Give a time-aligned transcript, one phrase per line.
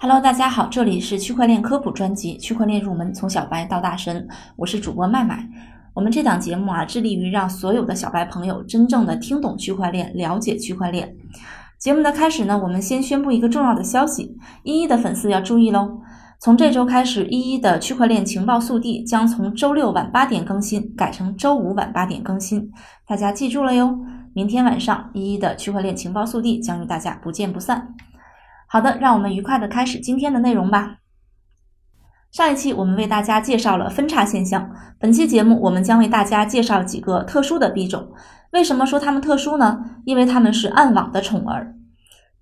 [0.00, 5.44] Hello，大家好，这里是区块链科普专辑《区块链入门：从小白到大神》，我是主播麦麦。
[5.92, 11.16] 我们这档节目啊，致力于让所有的小白朋友真正的听懂区块链，了解区块链。
[11.80, 16.00] 节目的开始呢，我们先宣布一个重要的消息，一一的粉丝要注意喽。
[16.38, 22.70] 从这周开始，一一的区块链情报速递将从周六晚八点更新，改成周五晚八点更新，
[23.04, 23.98] 大家记住了哟。
[24.32, 27.96] 明天晚上，一一的区块链情报速递将与大家不见不散。
[28.70, 30.96] 好的，让我们愉快的开始今天的内容吧。
[32.30, 38.12] 上一期我们为大家介绍了分叉现象，本期节目我们将为大家介绍几个特殊的币种。
[38.52, 39.82] 为什么说它们特殊呢？
[40.04, 41.74] 因为它们是暗网的宠儿。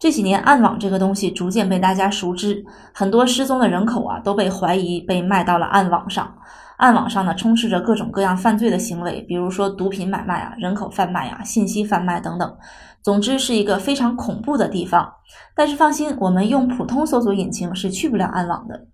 [0.00, 6.36] 这几年，暗网这个东西逐渐被大家熟知，很多失踪的人口啊都被怀疑被卖到了暗网上。
[6.76, 12.56] 暗网上呢，充斥着各种各样犯罪的行为，比如说毒品买卖啊、人口贩卖啊、信息贩卖等等。
[13.02, 15.10] 总之是一个非常恐怖的地方。
[15.54, 18.86] 但是放心，我们用普通搜索引擎是去不了暗网的。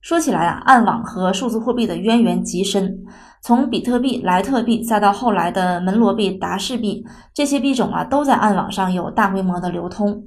[0.00, 3.04] 说起来啊，暗网和数字货币的渊源极深。
[3.42, 10.24] 从比特币、莱特币，再到后来的门罗币、达氏币，这些币种啊，都在暗网上有大规模的流通。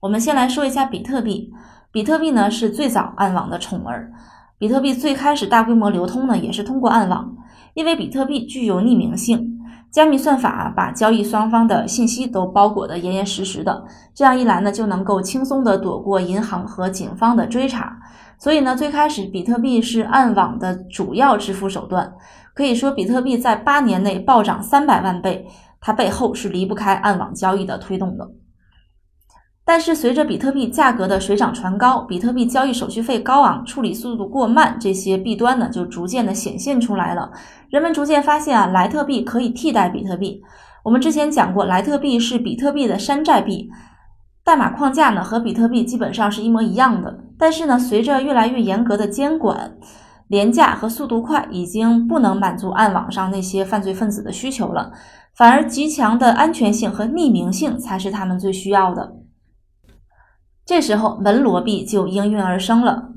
[0.00, 1.50] 我们先来说一下比特币。
[1.90, 4.12] 比特币呢是最早暗网的宠儿。
[4.58, 7.32] 比特币最开始大规模流通呢，也是通过暗网，
[7.74, 9.56] 因为比特币具有匿名性，
[9.88, 17.96] 加密算法把交易双方的信息都包裹得严严实实的，这样一来呢，就能够轻松地躲过银行和警方的追查。
[18.36, 22.12] 所以呢，最开始比特币是暗网的主要支付手段。
[22.52, 25.46] 可以说，比特币在八年内暴涨三百万倍，
[25.80, 28.28] 它背后是离不开暗网交易的推动的。
[29.68, 37.30] 但是，随着比特币价格的水涨船高，比特币交易手续费高昂、处理速度过慢这些弊端呢，就逐渐的显现出来了。
[37.68, 40.40] 人们逐渐发现啊，莱特币可以替代比特币。
[40.84, 43.68] 我们之前讲过，莱特币是比特币的山寨币，
[44.42, 47.18] 代码框架呢和比特币基本上是一模一样的。
[47.38, 49.76] 但是呢，随着越来越严格的监管，
[50.28, 54.92] 廉价和速度快已经不能满足暗网上那些犯罪分子的需求了，
[55.36, 59.12] 反而极强的安全性和匿名性才是他们最需要的。
[60.68, 63.08] 这时候门罗币就应运而生了。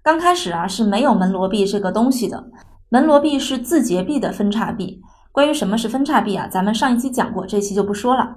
[0.00, 2.44] 刚开始啊是没有门罗币这个东西的，
[2.88, 5.00] 门罗币是字节币的分叉币。
[5.32, 8.36] 关于什么是分叉币啊，咱们上一期讲过，这期就不说了。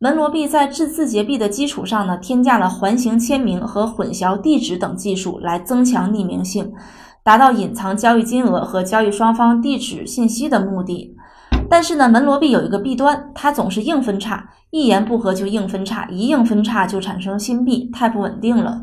[0.00, 6.72] 门罗币在字字节币的基础上呢，添加了环形签名和混淆地址等技术来增强匿名性。
[7.22, 11.14] 达到隐藏交易金额和交易双方地址信息的目的，
[11.70, 18.82] 但是呢，门罗币有一个弊端，它总是硬分叉，一言不合就硬分叉，一硬分叉就产生新币，太不稳定了。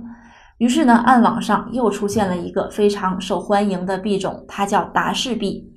[0.60, 5.72] 于是呢，暗网上又出现了一个非常受欢迎的币种，它叫达氏币。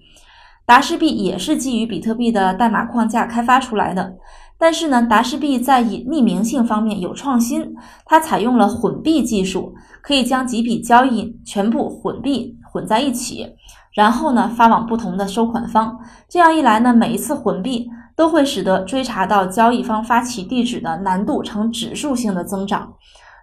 [0.66, 4.12] 达氏币也是基于比特币的代码框架开发出来的，
[4.58, 7.74] 但是呢，达氏币在以匿名性方面有创新，
[8.04, 12.56] 它采用了混币技术，可以将几笔交易全部混币。
[12.70, 13.46] 混在一起，
[13.94, 15.98] 然后呢发往不同的收款方，
[16.28, 22.92] 这样一来呢，每一次混币都会使得追查到交易方发起地址的难度呈指数性的增长。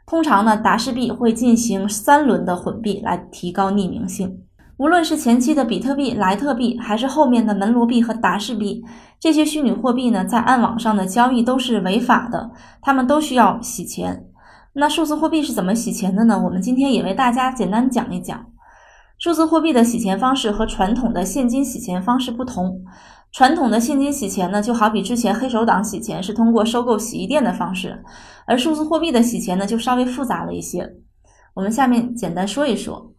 [0.05, 4.43] 通常呢，达氏币会进行三轮的混币来提高匿名性。
[4.77, 8.83] 无论是前期的比特币、莱特币，还是后面的门罗币和达氏币，
[9.19, 14.25] 这些虚拟货币呢，在暗网上的交易都是违法的，他们都需要洗钱。
[14.73, 16.41] 那数字货币是怎么洗钱的呢？
[16.43, 18.45] 我们今天也为大家简单讲一讲。
[19.17, 22.81] 数字货币的洗钱方式和传统的现金洗钱方式不同。
[23.31, 28.03] 传统的现金洗钱呢，就好比之前黑手党洗钱是通过收购洗衣店的方式，
[28.45, 30.85] 而数字货币的洗钱呢，就稍微复杂了一些。
[31.53, 33.14] 我们下面简单说一说，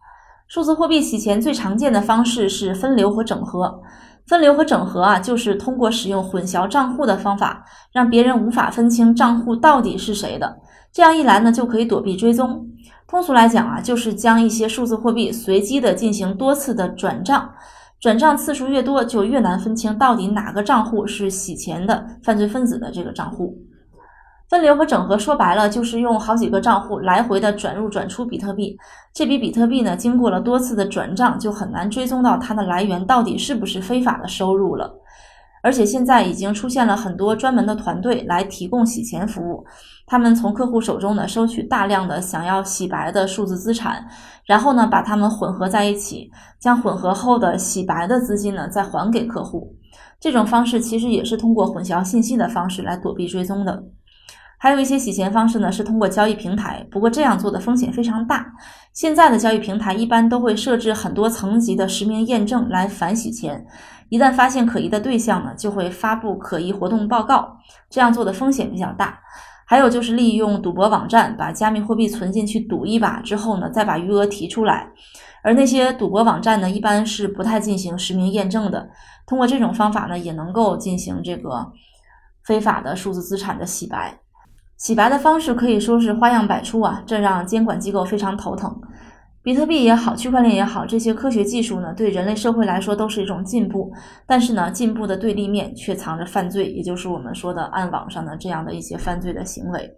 [0.47, 3.81] 数字货币洗钱最常见的方式是分流和整合。
[4.25, 7.63] 分流和整合啊，就是通过使用混淆账户的方法，
[7.93, 10.57] 让别人无法分清账户到底是谁的。
[10.91, 12.65] 这样一来呢，就可以躲避追踪。
[13.07, 17.49] 通俗来讲啊，就是将一些数字货币随机的进行多次的转账，
[18.01, 23.57] 转账次数越多，就越难分清到底哪个账户是洗钱的犯罪分子的这个账户。
[24.49, 28.77] 分流和整合说白了，就是用好几个账户来回的转入转出比特币。
[29.13, 34.93] 这笔比特币呢，经过了多次的转账，就很难追踪到它的来源到底是不是非法的收入了。
[35.63, 39.65] 而且现在已经出现了很多专门的团队来提供洗钱服务。
[40.05, 44.07] 他们从客户手中呢收取大量的想要洗白的数字资产，
[44.45, 49.75] 然后呢把它们混合在一起，将混合后的洗白的资金呢再还给客户。
[50.21, 53.83] 这种方式其实也是通过混淆信息的方式来躲避追踪的。
[54.57, 58.53] 还有一些洗钱方式呢是通过交易平台，不过这样做的风险非常大。
[58.91, 63.65] 现在的交易平台一般都会设置很多层级的实名验证来反洗钱，
[64.09, 67.57] 一旦发现可疑的对象呢，就会发布可疑活动报告，
[67.89, 69.19] 这样做的风险比较大。
[69.69, 74.87] 还有就是利用赌博网站把加密货币存进去赌一把之后呢，再把余额提出来。
[75.43, 78.89] 而那些赌博网站呢，一般是不太进行实名验证的。
[79.27, 81.71] 通过这种方法呢，也能够进行这个
[82.43, 84.17] 非法的数字资产的洗白。
[84.77, 88.79] 洗白的方式可以说是花样百出啊，这让监管机构非常头疼。
[89.41, 93.91] 比特币也好，区块链也好，这些科学技术呢，对人类社会来说都是一种进步。
[94.27, 99.89] 但是呢，进步的对立面却藏着犯罪，也就是我们说的暗网上的这样的一些犯罪的行为。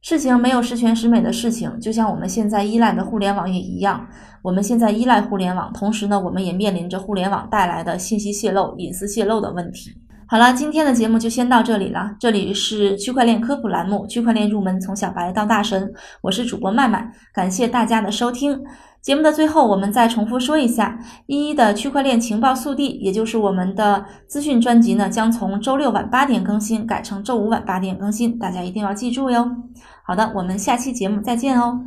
[0.00, 4.06] 事情没有十全十美的事情，就像我们现在依赖的互联网也一样。
[4.42, 9.90] 我们现在依赖互联网，同时呢，我们也面临着互联网带来的信息泄露、隐私泄露的问题。
[10.28, 12.16] 好了，今天的节目就先到这里了。
[12.18, 15.86] 这里是区块链科普栏目《区块链入门：从小白到大神》，
[16.20, 18.60] 我是主播麦麦，感谢大家的收听。
[19.00, 29.48] 节目的最后，我们再重复说一下，一一的区块链情报速递，也就是我们的资讯专辑呢，将从周六晚八点更新，改成周五晚八点更新，大家一定要记住哟。
[30.02, 31.80] 好的，我们下期节目再见哦。